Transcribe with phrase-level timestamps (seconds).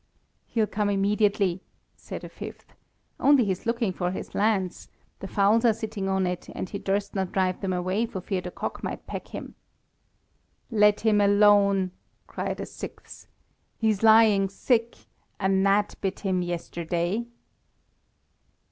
[0.47, 1.61] "He'll come immediately,"
[1.95, 2.73] said a fifth,
[3.19, 4.89] "only he's looking for his lance;
[5.19, 8.41] the fowls are sitting on it, and he durst not drive them away for fear
[8.41, 9.53] the cock might peck him."
[10.71, 11.91] "Let him alone,"
[12.25, 13.27] cried a sixth,
[13.77, 14.97] "he's lying sick;
[15.39, 17.27] a gnat bit him yesterday."